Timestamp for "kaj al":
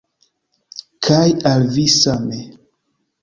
1.09-1.67